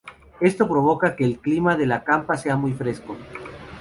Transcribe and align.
Esto 0.39 0.67
provoca 0.67 1.15
que 1.15 1.23
el 1.23 1.37
clima 1.37 1.77
de 1.77 1.85
La 1.85 2.03
Campa 2.03 2.35
sea 2.35 2.57
muy 2.57 2.73
fresco. 2.73 3.15